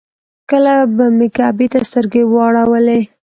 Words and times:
کله 0.49 0.73
به 0.95 1.05
مې 1.17 1.27
کعبې 1.37 1.67
ته 1.73 1.79
سترګې 1.89 2.21
واړولې. 2.33 3.01